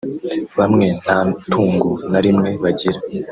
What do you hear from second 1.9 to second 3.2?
na rimwe bagiraga